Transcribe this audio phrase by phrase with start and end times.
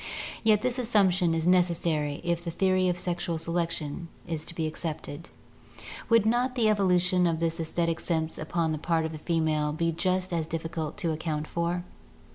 [0.43, 4.07] Yet this assumption is necessary if the theory of sexual selection
[4.55, 5.29] be accepted.
[6.09, 9.73] Would not the evolu tion of this aesthetic sense upon the part of the female
[9.73, 11.83] be just as difficult to account for?